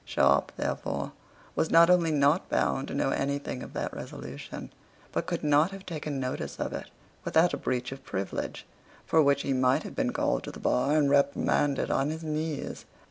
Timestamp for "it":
6.73-6.89